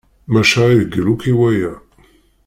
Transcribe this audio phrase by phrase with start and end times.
[0.31, 1.71] Maca ireggel akk i waya.